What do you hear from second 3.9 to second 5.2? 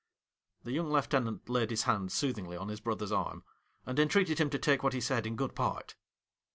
entreated him to take what he